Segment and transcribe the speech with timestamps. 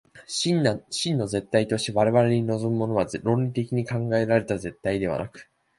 [0.25, 5.47] 真の絶対として我々に臨むものは、論理的に考えられた絶対ではなく、